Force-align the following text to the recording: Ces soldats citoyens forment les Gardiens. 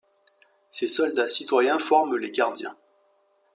Ces 0.71 0.87
soldats 0.87 1.27
citoyens 1.27 1.77
forment 1.77 2.15
les 2.17 2.31
Gardiens. 2.31 2.75